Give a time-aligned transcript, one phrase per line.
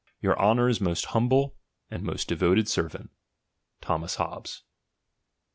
[0.19, 1.57] Your Honour's most humble,
[1.91, 3.11] and most devoted Servant,
[3.81, 4.63] Thomas Hobbes.